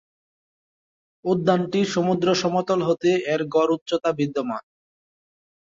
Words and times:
উদ্যানটি 1.25 1.79
সমুদ্র 1.93 2.27
সমতল 2.35 2.79
হতে 2.83 3.09
এর 3.33 3.41
গড় 3.53 3.71
উচ্চতা 3.75 4.09
বিদ্যমান। 4.19 4.63